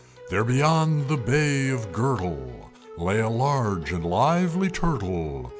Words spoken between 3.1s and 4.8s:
a large and lively